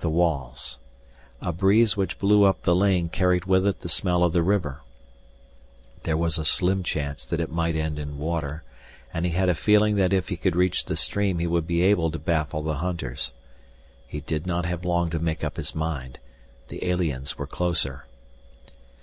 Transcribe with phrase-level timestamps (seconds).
[0.00, 0.78] The walls....
[1.42, 4.80] A breeze which blew up the lane carried with it the smell of the river.
[6.04, 8.64] There was a slim chance that it might end in water,
[9.12, 11.82] and he had a feeling that if he could reach the stream he would be
[11.82, 13.30] able to baffle the hunters.
[14.06, 16.18] He did not have long to make up his mind
[16.68, 18.06] the aliens were closer.